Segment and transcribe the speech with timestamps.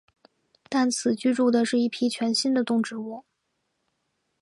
[0.67, 3.23] 但此居住的是一批全新的动植物。